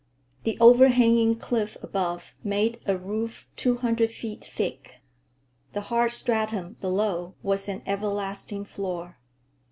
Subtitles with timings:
[0.45, 4.95] The over hanging cliff above made a roof two hundred feet thick.
[5.73, 9.17] The hard stratum below was an everlasting floor.